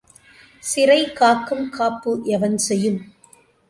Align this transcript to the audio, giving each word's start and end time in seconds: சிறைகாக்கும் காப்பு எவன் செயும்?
சிறைகாக்கும் 0.63 1.63
காப்பு 1.69 2.13
எவன் 2.25 2.59
செயும்? 2.69 3.01